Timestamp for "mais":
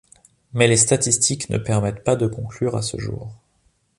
0.53-0.67